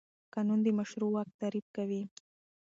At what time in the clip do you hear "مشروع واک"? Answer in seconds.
0.79-1.29